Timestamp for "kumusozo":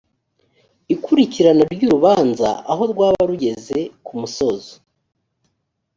4.05-4.71